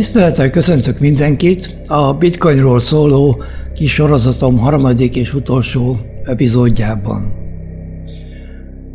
Tisztelettel 0.00 0.50
köszöntök 0.50 0.98
mindenkit 0.98 1.76
a 1.86 2.12
Bitcoinról 2.12 2.80
szóló 2.80 3.42
kis 3.74 3.92
sorozatom 3.92 4.58
harmadik 4.58 5.16
és 5.16 5.34
utolsó 5.34 5.98
epizódjában. 6.24 7.32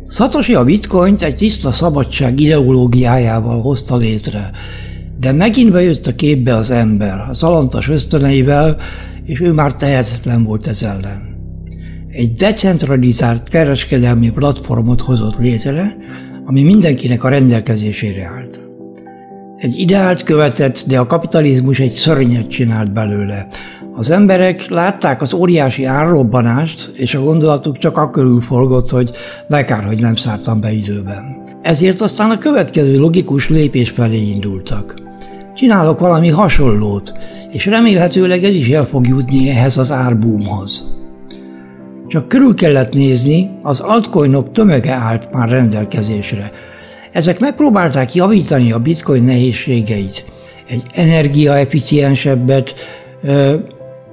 Satoshi 0.08 0.54
a 0.54 0.64
bitcoint 0.64 1.22
egy 1.22 1.36
tiszta 1.36 1.72
szabadság 1.72 2.40
ideológiájával 2.40 3.60
hozta 3.60 3.96
létre, 3.96 4.50
de 5.20 5.32
megint 5.32 5.72
bejött 5.72 6.06
a 6.06 6.14
képbe 6.14 6.54
az 6.54 6.70
ember, 6.70 7.14
az 7.28 7.42
alantas 7.42 7.88
ösztöneivel, 7.88 8.76
és 9.24 9.40
ő 9.40 9.52
már 9.52 9.74
tehetetlen 9.74 10.44
volt 10.44 10.66
ez 10.66 10.82
ellen. 10.82 11.36
Egy 12.08 12.34
decentralizált 12.34 13.48
kereskedelmi 13.48 14.30
platformot 14.30 15.00
hozott 15.00 15.38
létre, 15.38 15.96
ami 16.44 16.62
mindenkinek 16.62 17.24
a 17.24 17.28
rendelkezésére 17.28 18.24
állt. 18.24 18.65
Egy 19.56 19.78
ideált 19.78 20.22
követett, 20.22 20.84
de 20.86 20.98
a 20.98 21.06
kapitalizmus 21.06 21.78
egy 21.78 21.90
szörnyet 21.90 22.48
csinált 22.48 22.92
belőle. 22.92 23.46
Az 23.92 24.10
emberek 24.10 24.68
látták 24.68 25.22
az 25.22 25.32
óriási 25.32 25.84
árrobbanást, 25.84 26.90
és 26.94 27.14
a 27.14 27.20
gondolatuk 27.20 27.78
csak 27.78 27.96
akkor 27.96 28.42
forgott, 28.42 28.90
hogy 28.90 29.10
bekár, 29.48 29.84
hogy 29.84 30.00
nem 30.00 30.16
szártam 30.16 30.60
be 30.60 30.72
időben. 30.72 31.44
Ezért 31.62 32.00
aztán 32.00 32.30
a 32.30 32.38
következő 32.38 32.98
logikus 32.98 33.48
lépés 33.48 33.90
felé 33.90 34.28
indultak. 34.30 34.94
Csinálok 35.54 35.98
valami 35.98 36.28
hasonlót, 36.28 37.12
és 37.52 37.66
remélhetőleg 37.66 38.44
ez 38.44 38.54
is 38.54 38.68
el 38.68 38.84
fog 38.84 39.06
jutni 39.06 39.48
ehhez 39.50 39.76
az 39.76 39.92
árbúmhoz. 39.92 40.88
Csak 42.08 42.28
körül 42.28 42.54
kellett 42.54 42.92
nézni, 42.92 43.50
az 43.62 43.80
altcoinok 43.80 44.52
tömege 44.52 44.92
állt 44.92 45.32
már 45.32 45.48
rendelkezésre– 45.48 46.50
ezek 47.16 47.40
megpróbálták 47.40 48.14
javítani 48.14 48.72
a 48.72 48.78
bitcoin 48.78 49.22
nehézségeit. 49.22 50.24
Egy 50.68 50.82
energiaeficiensebbet, 50.94 52.74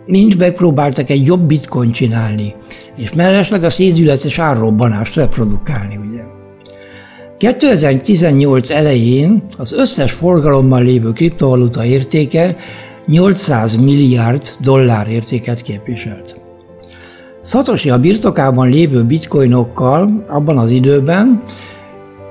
mind 0.06 0.38
megpróbáltak 0.38 1.10
egy 1.10 1.26
jobb 1.26 1.42
bitcoin 1.42 1.92
csinálni, 1.92 2.56
és 2.98 3.14
mellesleg 3.14 3.64
a 3.64 3.70
szédületes 3.70 4.40
árrobbanást 4.40 5.16
reprodukálni, 5.16 5.98
ugye. 5.98 6.22
2018 7.38 8.70
elején 8.70 9.44
az 9.58 9.74
összes 9.74 10.12
forgalommal 10.12 10.84
lévő 10.84 11.12
kriptovaluta 11.12 11.86
értéke 11.86 12.56
800 13.06 13.76
milliárd 13.76 14.50
dollár 14.60 15.08
értéket 15.08 15.62
képviselt. 15.62 16.38
Satoshi 17.46 17.90
a 17.90 18.00
birtokában 18.00 18.70
lévő 18.70 19.04
bitcoinokkal 19.04 20.26
abban 20.28 20.58
az 20.58 20.70
időben 20.70 21.44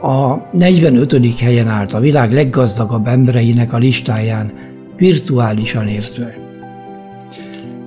a 0.03 0.49
45. 0.53 1.41
helyen 1.41 1.69
állt 1.69 1.95
a 1.95 2.01
világ 2.01 2.33
leggazdagabb 2.33 3.07
embereinek 3.07 3.73
a 3.73 3.79
listáján, 3.79 4.53
virtuálisan 4.97 5.89
értve. 5.89 6.35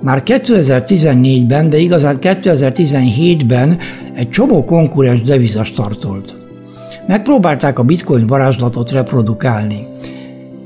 Már 0.02 0.22
2014-ben, 0.24 1.70
de 1.70 1.78
igazán 1.78 2.18
2017-ben 2.20 3.78
egy 4.14 4.30
csomó 4.30 4.64
konkurens 4.64 5.22
deviza 5.22 5.64
startolt. 5.64 6.34
Megpróbálták 7.06 7.78
a 7.78 7.82
bitcoin 7.82 8.26
varázslatot 8.26 8.90
reprodukálni. 8.90 9.86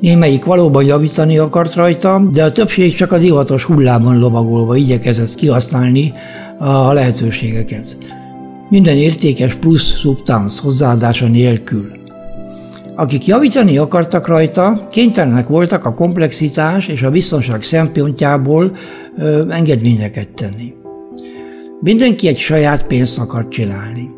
Némelyik 0.01 0.45
valóban 0.45 0.85
javítani 0.85 1.39
akart 1.39 1.75
rajta, 1.75 2.29
de 2.33 2.45
a 2.45 2.53
többség 2.53 2.95
csak 2.95 3.13
az 3.13 3.21
divatos 3.21 3.65
hullámon 3.65 4.19
lovagolva 4.19 4.77
igyekezett 4.77 5.35
kihasználni 5.35 6.13
a 6.59 6.93
lehetőségeket 6.93 7.97
minden 8.71 8.97
értékes 8.97 9.55
plusz 9.55 9.99
szubtansz 9.99 10.61
hozzáadása 10.61 11.27
nélkül. 11.27 11.91
Akik 12.95 13.27
javítani 13.27 13.79
akartak 13.79 14.27
rajta, 14.27 14.87
kénytelenek 14.91 15.49
voltak 15.49 15.85
a 15.85 15.95
komplexitás 15.95 16.87
és 16.87 17.03
a 17.03 17.11
biztonság 17.11 17.63
szempontjából 17.63 18.77
ö, 19.19 19.51
engedményeket 19.51 20.29
tenni. 20.29 20.73
Mindenki 21.81 22.29
egy 22.29 22.39
saját 22.39 22.87
pénzt 22.87 23.19
akart 23.19 23.51
csinálni. 23.51 24.11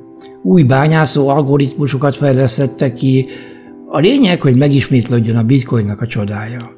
Új 0.43 0.63
bányászó 0.63 1.29
algoritmusokat 1.29 2.17
fejlesztettek 2.17 2.95
ki, 2.95 3.27
a 3.89 3.99
lényeg, 3.99 4.41
hogy 4.41 4.57
megismétlődjön 4.57 5.37
a 5.37 5.43
bitcoinnak 5.43 6.01
a 6.01 6.07
csodája. 6.07 6.71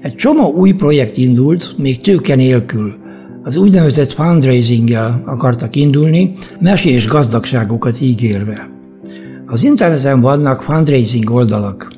Egy 0.00 0.14
csomó 0.14 0.52
új 0.52 0.72
projekt 0.72 1.16
indult, 1.16 1.74
még 1.78 2.00
tőke 2.00 2.34
nélkül– 2.34 2.94
az 3.46 3.56
úgynevezett 3.56 4.12
fundraising-el 4.12 5.22
akartak 5.26 5.76
indulni, 5.76 6.34
mesés 6.60 7.06
gazdagságokat 7.06 8.00
ígérve. 8.00 8.68
Az 9.46 9.64
interneten 9.64 10.20
vannak 10.20 10.62
fundraising 10.62 11.30
oldalak. 11.30 11.92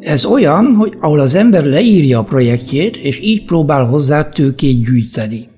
Ez 0.00 0.24
olyan, 0.24 0.74
hogy 0.74 0.94
ahol 1.00 1.20
az 1.20 1.34
ember 1.34 1.64
leírja 1.64 2.18
a 2.18 2.24
projektjét, 2.24 2.96
és 2.96 3.20
így 3.22 3.44
próbál 3.44 3.84
hozzá 3.84 4.28
tőkét 4.28 4.84
gyűjteni. 4.84 5.48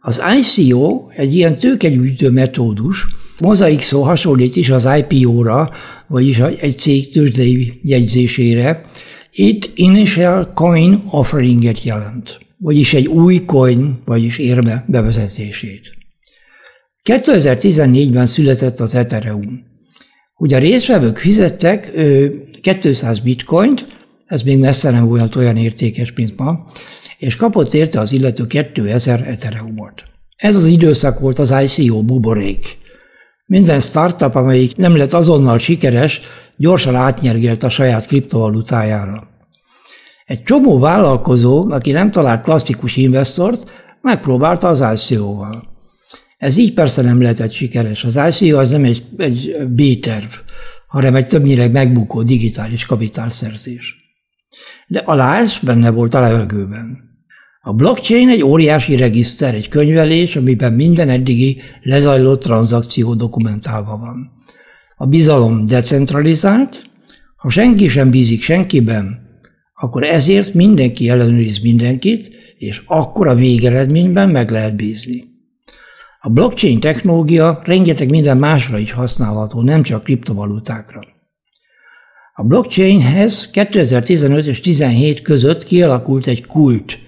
Az 0.00 0.22
ICO 0.38 1.06
egy 1.16 1.34
ilyen 1.34 1.58
tőkegyűjtő 1.58 2.30
metódus, 2.30 3.06
mozaik 3.40 3.80
szó 3.80 4.02
hasonlít 4.02 4.56
is 4.56 4.70
az 4.70 4.88
IPO-ra, 4.98 5.70
vagyis 6.06 6.38
egy 6.38 6.78
cég 6.78 7.12
tőzsdei 7.12 7.80
jegyzésére. 7.82 8.84
Itt 9.32 9.70
Initial 9.74 10.52
Coin 10.54 11.02
Offering-et 11.10 11.84
jelent 11.84 12.41
vagyis 12.62 12.94
egy 12.94 13.06
új 13.06 13.44
coin, 13.44 14.02
vagyis 14.04 14.38
érme 14.38 14.84
bevezetését. 14.88 15.82
2014-ben 17.04 18.26
született 18.26 18.80
az 18.80 18.94
Ethereum. 18.94 19.64
Ugye 20.36 20.56
a 20.56 20.60
részvevők 20.60 21.18
fizettek 21.18 21.90
200 22.80 23.18
bitcoint, 23.18 23.86
ez 24.26 24.42
még 24.42 24.58
messze 24.58 24.90
nem 24.90 25.06
volt 25.06 25.36
olyan 25.36 25.56
értékes, 25.56 26.12
mint 26.12 26.38
ma, 26.38 26.64
és 27.18 27.36
kapott 27.36 27.74
érte 27.74 28.00
az 28.00 28.12
illető 28.12 28.46
2000 28.46 29.28
Ethereumot. 29.28 30.02
Ez 30.36 30.56
az 30.56 30.66
időszak 30.66 31.18
volt 31.18 31.38
az 31.38 31.54
ICO 31.62 32.02
buborék. 32.02 32.78
Minden 33.46 33.80
startup, 33.80 34.34
amelyik 34.34 34.76
nem 34.76 34.96
lett 34.96 35.12
azonnal 35.12 35.58
sikeres, 35.58 36.20
gyorsan 36.56 36.94
átnyergelt 36.94 37.62
a 37.62 37.70
saját 37.70 38.06
kriptovalutájára. 38.06 39.31
Egy 40.24 40.42
csomó 40.42 40.78
vállalkozó, 40.78 41.70
aki 41.70 41.90
nem 41.90 42.10
talált 42.10 42.42
klasszikus 42.42 42.96
investort, 42.96 43.70
megpróbálta 44.00 44.68
az 44.68 45.08
ICO-val. 45.10 45.70
Ez 46.36 46.56
így 46.56 46.74
persze 46.74 47.02
nem 47.02 47.22
lehetett 47.22 47.52
sikeres. 47.52 48.04
Az 48.04 48.20
ICO 48.40 48.58
az 48.58 48.70
nem 48.70 48.84
egy, 48.84 49.04
egy 49.16 49.56
B-terv, 49.68 50.30
hanem 50.86 51.14
egy 51.14 51.26
többnyire 51.26 51.68
megbukó 51.68 52.22
digitális 52.22 52.86
kapitálszerzés. 52.86 53.94
De 54.86 54.98
a 54.98 55.14
láz 55.14 55.58
benne 55.62 55.90
volt 55.90 56.14
a 56.14 56.20
levegőben. 56.20 57.10
A 57.60 57.72
blockchain 57.72 58.28
egy 58.28 58.42
óriási 58.42 58.96
regiszter, 58.96 59.54
egy 59.54 59.68
könyvelés, 59.68 60.36
amiben 60.36 60.72
minden 60.72 61.08
eddigi 61.08 61.60
lezajlott 61.82 62.42
tranzakció 62.42 63.14
dokumentálva 63.14 63.96
van. 63.96 64.30
A 64.96 65.06
bizalom 65.06 65.66
decentralizált, 65.66 66.90
ha 67.36 67.50
senki 67.50 67.88
sem 67.88 68.10
bízik 68.10 68.42
senkiben, 68.42 69.21
akkor 69.82 70.02
ezért 70.02 70.54
mindenki 70.54 71.08
ellenőriz 71.08 71.58
mindenkit, 71.58 72.30
és 72.58 72.82
akkor 72.86 73.28
a 73.28 73.34
végeredményben 73.34 74.28
meg 74.28 74.50
lehet 74.50 74.76
bízni. 74.76 75.24
A 76.20 76.28
blockchain 76.28 76.80
technológia 76.80 77.60
rengeteg 77.64 78.10
minden 78.10 78.38
másra 78.38 78.78
is 78.78 78.92
használható, 78.92 79.62
nem 79.62 79.82
csak 79.82 80.04
kriptovalutákra. 80.04 81.00
A 82.34 82.42
blockchainhez 82.42 83.50
2015 83.50 84.46
és 84.46 84.60
2017 84.60 85.22
között 85.22 85.64
kialakult 85.64 86.26
egy 86.26 86.46
kult. 86.46 86.98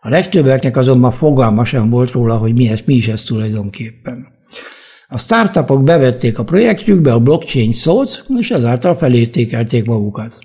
A 0.00 0.08
legtöbbeknek 0.08 0.76
azonban 0.76 1.12
fogalma 1.12 1.64
sem 1.64 1.90
volt 1.90 2.10
róla, 2.10 2.36
hogy 2.36 2.54
mi, 2.54 2.68
ez, 2.68 2.80
mi 2.84 2.94
is 2.94 3.08
ez 3.08 3.22
tulajdonképpen. 3.22 4.26
A 5.08 5.18
startupok 5.18 5.82
bevették 5.82 6.38
a 6.38 6.44
projektjükbe 6.44 7.12
a 7.12 7.20
blockchain 7.20 7.72
szót, 7.72 8.24
és 8.38 8.50
ezáltal 8.50 8.96
felértékelték 8.96 9.84
magukat. 9.84 10.38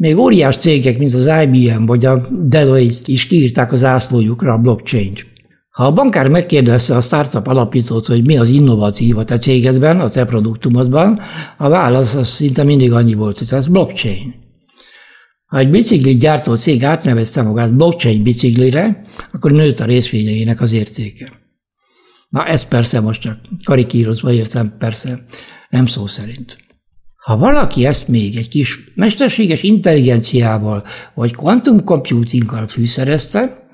Még 0.00 0.18
óriás 0.18 0.56
cégek, 0.56 0.98
mint 0.98 1.14
az 1.14 1.30
IBM 1.42 1.84
vagy 1.84 2.04
a 2.04 2.28
Deloitte 2.30 3.02
is 3.12 3.26
kiírták 3.26 3.72
az 3.72 3.84
ászlójukra 3.84 4.52
a 4.52 4.58
blockchain-t. 4.58 5.26
Ha 5.70 5.84
a 5.84 5.92
bankár 5.92 6.28
megkérdezte 6.28 6.96
a 6.96 7.00
startup 7.00 7.46
alapítót, 7.46 8.06
hogy 8.06 8.24
mi 8.24 8.36
az 8.36 8.48
innovatív 8.48 9.18
a 9.18 9.24
te 9.24 9.38
cégedben, 9.38 10.00
a 10.00 10.08
te 10.08 10.24
produktumodban, 10.24 11.20
a 11.58 11.68
válasz 11.68 12.14
az 12.14 12.28
szinte 12.28 12.64
mindig 12.64 12.92
annyi 12.92 13.14
volt, 13.14 13.38
hogy 13.38 13.48
ez 13.50 13.66
blockchain. 13.66 14.34
Ha 15.46 15.58
egy 15.58 15.70
biciklit 15.70 16.18
gyártó 16.18 16.54
cég 16.54 16.84
átnevezte 16.84 17.42
magát 17.42 17.76
blockchain 17.76 18.22
biciklire, 18.22 19.04
akkor 19.32 19.52
nőtt 19.52 19.80
a 19.80 19.84
részvényeinek 19.84 20.60
az 20.60 20.72
értéke. 20.72 21.32
Na 22.28 22.46
ezt 22.46 22.68
persze 22.68 23.00
most 23.00 23.20
csak 23.20 23.38
karikírozva 23.64 24.32
értem, 24.32 24.74
persze, 24.78 25.24
nem 25.70 25.86
szó 25.86 26.06
szerint. 26.06 26.56
Ha 27.20 27.36
valaki 27.36 27.86
ezt 27.86 28.08
még 28.08 28.36
egy 28.36 28.48
kis 28.48 28.78
mesterséges 28.94 29.62
intelligenciával 29.62 30.84
vagy 31.14 31.34
quantum 31.34 31.84
computinggal 31.84 32.68
fűszerezte, 32.68 33.68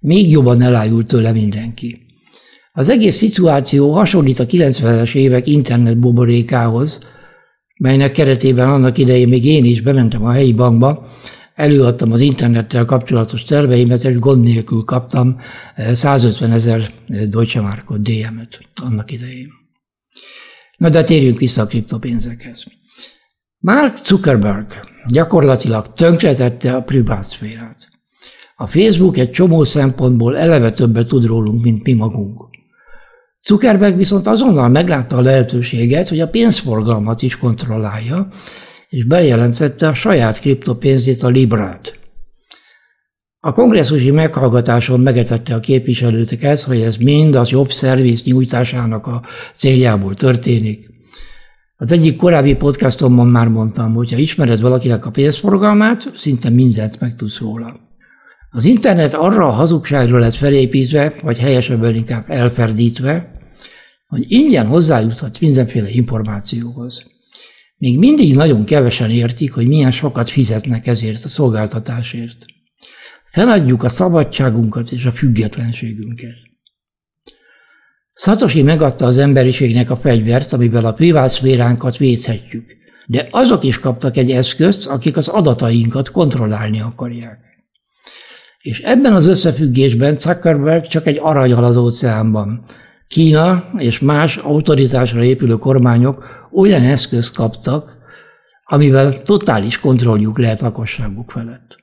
még 0.00 0.30
jobban 0.30 0.62
elájult 0.62 1.06
tőle 1.06 1.32
mindenki. 1.32 2.06
Az 2.72 2.88
egész 2.88 3.16
szituáció 3.16 3.92
hasonlít 3.92 4.38
a 4.38 4.46
90-es 4.46 5.14
évek 5.14 5.46
internet 5.46 5.98
buborékához, 5.98 7.00
melynek 7.78 8.10
keretében 8.10 8.68
annak 8.68 8.98
idején 8.98 9.28
még 9.28 9.44
én 9.44 9.64
is 9.64 9.80
bementem 9.80 10.24
a 10.24 10.32
helyi 10.32 10.52
bankba, 10.52 11.06
előadtam 11.54 12.12
az 12.12 12.20
internettel 12.20 12.84
kapcsolatos 12.84 13.42
terveimet, 13.42 14.04
és 14.04 14.18
gond 14.18 14.44
nélkül 14.44 14.84
kaptam 14.84 15.36
150 15.92 16.52
ezer 16.52 16.90
Deutsche 17.28 17.60
Markot, 17.60 18.02
DM-et 18.02 18.58
annak 18.82 19.10
idején. 19.10 19.48
Na 20.76 20.88
de 20.88 21.02
térjünk 21.02 21.38
vissza 21.38 21.62
a 21.62 21.66
kriptopénzekhez. 21.66 22.64
Mark 23.66 23.96
Zuckerberg 23.96 24.66
gyakorlatilag 25.06 25.92
tönkretette 25.92 26.74
a 26.74 26.82
privát 26.82 27.24
szférát. 27.24 27.88
A 28.56 28.66
Facebook 28.66 29.16
egy 29.16 29.30
csomó 29.30 29.64
szempontból 29.64 30.36
eleve 30.36 30.70
többet 30.70 31.06
tud 31.06 31.24
rólunk, 31.24 31.62
mint 31.62 31.82
mi 31.82 31.92
magunk. 31.92 32.40
Zuckerberg 33.42 33.96
viszont 33.96 34.26
azonnal 34.26 34.68
meglátta 34.68 35.16
a 35.16 35.20
lehetőséget, 35.20 36.08
hogy 36.08 36.20
a 36.20 36.28
pénzforgalmat 36.28 37.22
is 37.22 37.38
kontrollálja, 37.38 38.28
és 38.88 39.04
bejelentette 39.04 39.88
a 39.88 39.94
saját 39.94 40.40
kriptopénzét, 40.40 41.22
a 41.22 41.28
Librát. 41.28 41.98
A 43.40 43.52
kongresszusi 43.52 44.10
meghallgatáson 44.10 45.00
megetette 45.00 45.54
a 45.54 45.60
képviselőteket, 45.60 46.60
hogy 46.60 46.80
ez 46.80 46.96
mind 46.96 47.34
az 47.34 47.48
jobb 47.48 47.72
szerviz 47.72 48.22
nyújtásának 48.22 49.06
a 49.06 49.22
céljából 49.56 50.14
történik. 50.14 50.95
Az 51.78 51.92
egyik 51.92 52.16
korábbi 52.16 52.54
podcastomban 52.54 53.26
már 53.26 53.48
mondtam, 53.48 53.94
hogy 53.94 54.12
ha 54.12 54.18
ismered 54.18 54.60
valakinek 54.60 55.06
a 55.06 55.10
pénzforgalmát, 55.10 56.12
szinte 56.16 56.50
mindent 56.50 57.00
megtudsz 57.00 57.38
róla. 57.38 57.80
Az 58.50 58.64
internet 58.64 59.14
arra 59.14 59.46
a 59.46 59.50
hazugságra 59.50 60.18
lett 60.18 60.34
felépítve, 60.34 61.14
vagy 61.22 61.38
helyesebben 61.38 61.94
inkább 61.94 62.30
elferdítve, 62.30 63.40
hogy 64.06 64.24
ingyen 64.28 64.66
hozzájuthat 64.66 65.40
mindenféle 65.40 65.88
információhoz. 65.88 67.04
Még 67.76 67.98
mindig 67.98 68.34
nagyon 68.34 68.64
kevesen 68.64 69.10
értik, 69.10 69.52
hogy 69.52 69.66
milyen 69.66 69.92
sokat 69.92 70.28
fizetnek 70.28 70.86
ezért 70.86 71.24
a 71.24 71.28
szolgáltatásért. 71.28 72.46
Feladjuk 73.30 73.82
a 73.82 73.88
szabadságunkat 73.88 74.92
és 74.92 75.04
a 75.04 75.12
függetlenségünket. 75.12 76.45
Szatosi 78.16 78.62
megadta 78.62 79.06
az 79.06 79.16
emberiségnek 79.16 79.90
a 79.90 79.96
fegyvert, 79.96 80.52
amivel 80.52 80.84
a 80.84 80.92
privát 80.92 81.28
szféránkat 81.28 81.96
védhetjük. 81.96 82.76
De 83.06 83.28
azok 83.30 83.64
is 83.64 83.78
kaptak 83.78 84.16
egy 84.16 84.30
eszközt, 84.30 84.86
akik 84.86 85.16
az 85.16 85.28
adatainkat 85.28 86.10
kontrollálni 86.10 86.80
akarják. 86.80 87.38
És 88.62 88.78
ebben 88.78 89.12
az 89.12 89.26
összefüggésben 89.26 90.18
Zuckerberg 90.18 90.86
csak 90.86 91.06
egy 91.06 91.18
aranyhal 91.22 91.64
az 91.64 91.76
óceánban. 91.76 92.62
Kína 93.08 93.70
és 93.78 93.98
más 93.98 94.36
autorizásra 94.36 95.22
épülő 95.22 95.56
kormányok 95.56 96.24
olyan 96.52 96.82
eszközt 96.82 97.34
kaptak, 97.34 97.98
amivel 98.64 99.22
totális 99.22 99.78
kontrolljuk 99.78 100.38
lehet 100.38 100.60
lakosságuk 100.60 101.30
felett. 101.30 101.76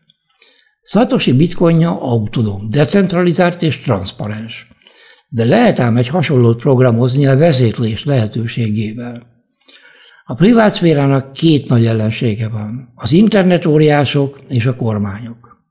Satoshi 0.84 1.34
bitcoinja 1.34 2.02
autonóm, 2.02 2.70
decentralizált 2.70 3.62
és 3.62 3.80
transzparens. 3.80 4.72
De 5.36 5.46
lehet 5.46 5.80
ám 5.80 5.98
egy 5.98 6.08
hasonlót 6.08 6.60
programozni 6.60 7.26
a 7.26 7.38
vezérlés 7.38 8.06
lehetőségével. 8.06 9.24
A 10.26 10.34
privát 10.34 10.72
szférának 10.72 11.34
két 11.34 11.70
nagy 11.70 11.86
ellensége 11.86 12.48
van, 12.48 12.92
az 12.96 13.12
internet 13.12 13.66
óriások 13.66 14.40
és 14.50 14.66
a 14.66 14.76
kormányok. 14.76 15.66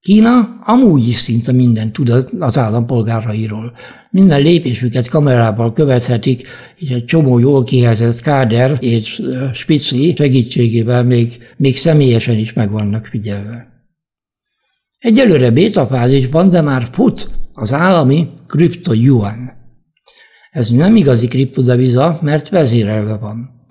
Kína 0.00 0.58
amúgy 0.62 1.08
is 1.08 1.20
szinte 1.20 1.52
mindent 1.52 1.92
tud 1.92 2.26
az 2.38 2.58
állampolgárairól. 2.58 3.72
Minden 4.10 4.40
lépésüket 4.40 5.08
kamerával 5.08 5.72
követhetik, 5.72 6.46
és 6.76 6.88
egy 6.88 7.04
csomó 7.04 7.38
jól 7.38 7.64
kihelyezett 7.64 8.20
káder 8.20 8.76
és 8.80 9.22
spici 9.52 10.14
segítségével 10.16 11.04
még, 11.04 11.38
még 11.56 11.76
személyesen 11.76 12.36
is 12.36 12.52
meg 12.52 12.70
vannak 12.70 13.06
figyelve. 13.06 13.68
Egyelőre 14.98 15.50
beta 15.50 15.86
fázisban, 15.86 16.48
de 16.48 16.60
már 16.60 16.88
fut 16.92 17.30
az 17.58 17.72
állami 17.72 18.28
kripto 18.46 18.92
yuan. 18.92 19.52
Ez 20.50 20.70
nem 20.70 20.96
igazi 20.96 21.26
kriptodeviza, 21.26 22.18
mert 22.22 22.48
vezérelve 22.48 23.16
van. 23.16 23.66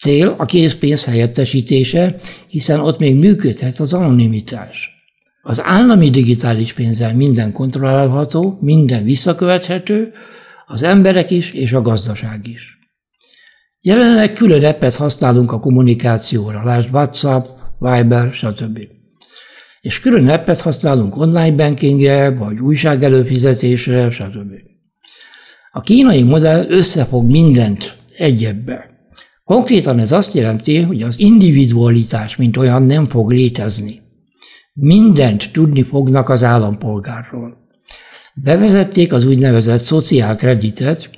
Cél 0.00 0.34
a 0.38 0.44
készpénz 0.44 1.04
helyettesítése, 1.04 2.16
hiszen 2.48 2.80
ott 2.80 2.98
még 2.98 3.16
működhet 3.16 3.78
az 3.78 3.92
anonimitás. 3.92 4.90
Az 5.42 5.62
állami 5.62 6.10
digitális 6.10 6.72
pénzzel 6.72 7.14
minden 7.14 7.52
kontrollálható, 7.52 8.58
minden 8.60 9.04
visszakövethető, 9.04 10.12
az 10.66 10.82
emberek 10.82 11.30
is 11.30 11.50
és 11.50 11.72
a 11.72 11.82
gazdaság 11.82 12.46
is. 12.46 12.78
Jelenleg 13.80 14.32
külön 14.32 14.64
appet 14.64 14.94
használunk 14.94 15.52
a 15.52 15.60
kommunikációra, 15.60 16.64
lásd 16.64 16.94
WhatsApp, 16.94 17.46
Viber, 17.78 18.32
stb. 18.32 18.78
És 19.82 20.00
külön 20.00 20.28
appet 20.28 20.60
használunk 20.60 21.16
online 21.16 21.52
bankingre, 21.52 22.30
vagy 22.30 22.58
újság 22.58 23.02
előfizetésre, 23.02 24.10
stb. 24.10 24.52
A 25.72 25.80
kínai 25.80 26.22
modell 26.22 26.66
összefog 26.68 27.30
mindent 27.30 27.96
egyebbe. 28.16 28.90
Konkrétan 29.44 29.98
ez 29.98 30.12
azt 30.12 30.34
jelenti, 30.34 30.80
hogy 30.80 31.02
az 31.02 31.18
individualitás, 31.18 32.36
mint 32.36 32.56
olyan 32.56 32.82
nem 32.82 33.08
fog 33.08 33.30
létezni. 33.30 34.00
Mindent 34.72 35.52
tudni 35.52 35.82
fognak 35.82 36.28
az 36.28 36.42
állampolgárról. 36.42 37.56
Bevezették 38.34 39.12
az 39.12 39.24
úgynevezett 39.24 39.78
szociálkreditet, 39.78 41.10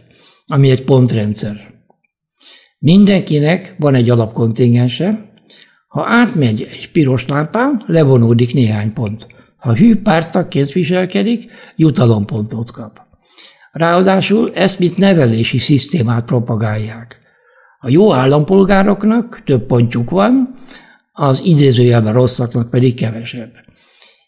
ami 0.46 0.70
egy 0.70 0.84
pontrendszer. 0.84 1.56
Mindenkinek 2.78 3.74
van 3.78 3.94
egy 3.94 4.10
alapkontingense, 4.10 5.32
ha 5.94 6.04
átmegy 6.06 6.68
egy 6.72 6.90
piros 6.92 7.26
lámpán, 7.26 7.82
levonódik 7.86 8.54
néhány 8.54 8.92
pont. 8.92 9.26
Ha 9.56 9.74
hű 9.74 9.96
pártakként 9.96 10.72
viselkedik, 10.72 11.50
jutalompontot 11.76 12.70
kap. 12.70 13.00
Ráadásul 13.72 14.50
ezt 14.54 14.78
mint 14.78 14.96
nevelési 14.96 15.58
szisztémát 15.58 16.24
propagálják. 16.24 17.20
A 17.78 17.90
jó 17.90 18.12
állampolgároknak 18.12 19.42
több 19.44 19.66
pontjuk 19.66 20.10
van, 20.10 20.54
az 21.12 21.42
idézőjelben 21.44 22.12
rosszaknak 22.12 22.70
pedig 22.70 22.94
kevesebb. 22.94 23.52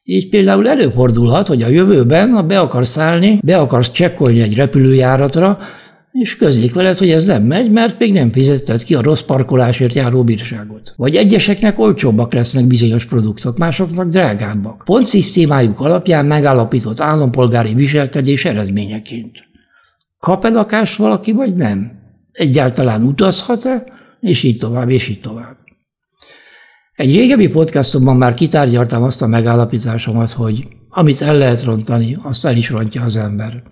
Így 0.04 0.28
például 0.28 0.68
előfordulhat, 0.68 1.46
hogy 1.46 1.62
a 1.62 1.68
jövőben, 1.68 2.30
ha 2.30 2.42
be 2.42 2.60
akarsz 2.60 2.90
szállni, 2.90 3.38
be 3.42 3.58
akarsz 3.58 3.90
csekkolni 3.90 4.40
egy 4.40 4.54
repülőjáratra, 4.54 5.58
és 6.20 6.36
közlik 6.36 6.74
veled, 6.74 6.96
hogy 6.96 7.10
ez 7.10 7.24
nem 7.24 7.42
megy, 7.42 7.70
mert 7.70 7.98
még 7.98 8.12
nem 8.12 8.32
fizetted 8.32 8.84
ki 8.84 8.94
a 8.94 9.02
rossz 9.02 9.20
parkolásért 9.20 9.92
járó 9.92 10.24
bírságot. 10.24 10.94
Vagy 10.96 11.16
egyeseknek 11.16 11.78
olcsóbbak 11.78 12.32
lesznek 12.32 12.64
bizonyos 12.64 13.04
produktok, 13.04 13.58
másoknak 13.58 14.08
drágábbak. 14.08 14.82
Pont 14.84 15.06
szisztémájuk 15.06 15.80
alapján 15.80 16.26
megállapított 16.26 17.00
állampolgári 17.00 17.74
viselkedés 17.74 18.44
eredményeként. 18.44 19.38
Kap-e 20.18 20.48
lakást 20.48 20.96
valaki, 20.96 21.32
vagy 21.32 21.54
nem? 21.54 21.92
Egyáltalán 22.32 23.02
utazhat-e? 23.02 23.84
És 24.20 24.42
így 24.42 24.58
tovább, 24.58 24.90
és 24.90 25.08
így 25.08 25.20
tovább. 25.20 25.56
Egy 26.92 27.10
régebbi 27.10 27.48
podcastomban 27.48 28.16
már 28.16 28.34
kitárgyaltam 28.34 29.02
azt 29.02 29.22
a 29.22 29.26
megállapításomat, 29.26 30.30
hogy 30.30 30.66
amit 30.88 31.22
el 31.22 31.38
lehet 31.38 31.64
rontani, 31.64 32.16
azt 32.22 32.46
el 32.46 32.56
is 32.56 32.70
rontja 32.70 33.02
az 33.02 33.16
ember. 33.16 33.62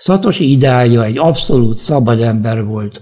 Szatosi 0.00 0.50
ideálja 0.50 1.04
egy 1.04 1.18
abszolút 1.18 1.78
szabad 1.78 2.20
ember 2.20 2.64
volt, 2.64 3.00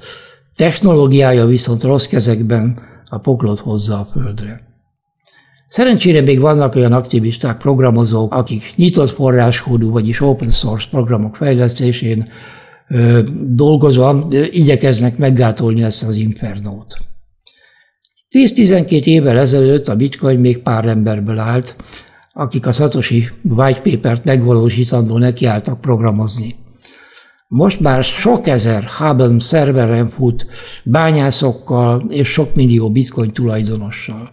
technológiája 0.57 1.47
viszont 1.47 1.83
rossz 1.83 2.07
kezekben 2.07 2.79
a 3.09 3.19
poklot 3.19 3.59
hozza 3.59 3.99
a 3.99 4.09
földre. 4.13 4.61
Szerencsére 5.69 6.21
még 6.21 6.41
vannak 6.41 6.75
olyan 6.75 6.93
aktivisták, 6.93 7.57
programozók, 7.57 8.35
akik 8.35 8.73
nyitott 8.77 9.11
forráskódú, 9.11 9.91
vagyis 9.91 10.21
open 10.21 10.51
source 10.51 10.89
programok 10.91 11.37
fejlesztésén 11.37 12.29
ö, 12.89 13.21
dolgozva 13.41 14.27
ö, 14.31 14.45
igyekeznek 14.51 15.19
meggátolni 15.19 15.83
ezt 15.83 16.03
az 16.03 16.17
infernót. 16.17 16.99
10-12 18.31 19.05
évvel 19.05 19.39
ezelőtt 19.39 19.89
a 19.89 19.97
bitcoin 19.97 20.39
még 20.39 20.59
pár 20.59 20.87
emberből 20.87 21.39
állt, 21.39 21.77
akik 22.33 22.67
a 22.67 22.73
Satoshi 22.73 23.29
white 23.43 23.81
paper-t 23.81 24.25
megvalósítandó 24.25 25.19
nekiálltak 25.19 25.81
programozni. 25.81 26.67
Most 27.51 27.81
már 27.81 28.05
sok 28.05 28.47
ezer 28.47 28.85
Hubble 28.85 29.41
szerveren 29.41 30.11
fut, 30.11 30.47
bányászokkal 30.85 32.07
és 32.09 32.29
sok 32.29 32.55
millió 32.55 32.91
bitcoin 32.91 33.31
tulajdonossal. 33.31 34.31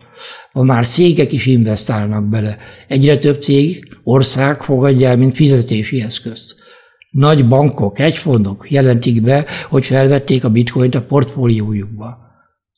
Ma 0.51 0.63
már 0.63 0.85
cégek 0.85 1.31
is 1.31 1.45
investálnak 1.45 2.29
bele. 2.29 2.57
Egyre 2.87 3.17
több 3.17 3.41
cég, 3.41 3.97
ország 4.03 4.61
fogadja 4.61 5.09
el, 5.09 5.17
mint 5.17 5.35
fizetési 5.35 6.01
eszközt. 6.01 6.55
Nagy 7.11 7.47
bankok, 7.47 7.99
egyfondok 7.99 8.71
jelentik 8.71 9.21
be, 9.21 9.45
hogy 9.69 9.85
felvették 9.85 10.43
a 10.43 10.49
bitcoint 10.49 10.95
a 10.95 11.01
portfóliójukba. 11.01 12.17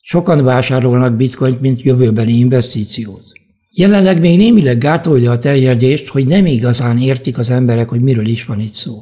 Sokan 0.02 0.44
vásárolnak 0.44 1.16
bitcoint, 1.16 1.60
mint 1.60 1.82
jövőbeni 1.82 2.32
investíciót. 2.32 3.32
Jelenleg 3.70 4.20
még 4.20 4.36
némileg 4.36 4.78
gátolja 4.78 5.30
a 5.30 5.38
terjedést, 5.38 6.08
hogy 6.08 6.26
nem 6.26 6.46
igazán 6.46 6.98
értik 6.98 7.38
az 7.38 7.50
emberek, 7.50 7.88
hogy 7.88 8.00
miről 8.00 8.26
is 8.26 8.44
van 8.44 8.60
itt 8.60 8.74
szó. 8.74 8.94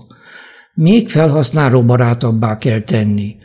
Még 0.78 1.09
felhasználó 1.09 1.83
barátabbá 1.83 2.59
kell 2.59 2.80
tenni. 2.80 3.37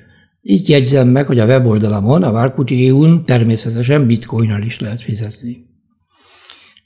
Így 0.42 0.70
jegyzem 0.70 1.08
meg, 1.08 1.26
hogy 1.26 1.40
a 1.40 1.46
weboldalamon, 1.46 2.24
a 2.24 2.32
Várkuti 2.32 2.88
EU-n 2.88 3.26
természetesen 3.26 4.08
bitcoinnal 4.08 4.62
is 4.62 4.80
lehet 4.80 5.02
fizetni. 5.02 5.66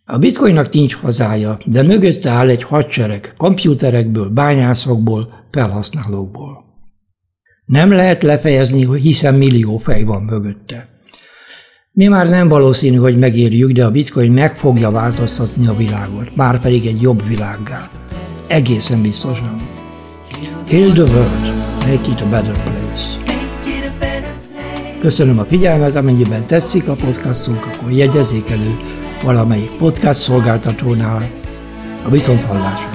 A 0.06 0.18
bitcoinnak 0.18 0.74
nincs 0.74 0.96
hazája, 0.96 1.58
de 1.66 1.84
mögötte 1.84 2.30
áll 2.30 2.50
egy 2.50 2.64
hadsereg 2.64 3.34
komputerekből, 3.38 4.30
bányászokból, 4.30 5.48
felhasználókból. 5.52 6.64
Nem 7.66 7.92
lehet 7.92 8.24
lefejezni, 8.24 8.98
hiszen 8.98 9.36
millió 9.36 9.78
fej 9.78 10.04
van 10.04 10.24
mögötte. 10.24 10.90
Mi 11.92 12.08
már 12.08 12.30
nem 12.30 12.48
valószínű, 12.48 12.98
hogy 12.98 13.18
megérjük, 13.18 13.72
de 13.72 13.86
a 13.86 13.92
bitcoin 13.92 14.32
meg 14.32 14.58
fogja 14.58 14.92
változtatni 14.92 15.68
a 15.68 15.76
világot, 15.76 16.36
már 16.36 16.60
pedig 16.60 16.86
egy 16.86 17.02
jobb 17.02 17.28
világgá. 17.28 17.90
Egészen 18.48 19.02
biztosan. 19.02 19.85
Kill 20.68 20.94
the 20.94 21.06
world, 21.06 21.44
make 21.86 22.08
it 22.12 22.22
a 22.22 22.26
better 22.30 22.64
place. 22.64 23.20
Köszönöm 25.00 25.40
a 25.40 25.44
figyelmet, 25.44 25.96
amennyiben 25.96 26.48
tetszik 26.48 26.88
a 26.88 26.94
podcastunk, 26.94 27.66
akkor 27.66 27.92
jegyezzék 27.92 28.50
elő 28.50 28.80
valamelyik 29.24 29.72
podcast 29.78 30.20
szolgáltatónál 30.20 31.30
a 32.06 32.10
viszonthallásra. 32.10 32.95